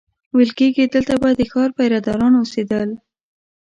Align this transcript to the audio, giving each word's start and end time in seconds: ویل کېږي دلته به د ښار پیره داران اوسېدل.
ویل 0.35 0.51
کېږي 0.59 0.85
دلته 0.95 1.13
به 1.21 1.29
د 1.39 1.41
ښار 1.51 1.69
پیره 1.77 1.99
داران 2.05 2.33
اوسېدل. 2.37 2.89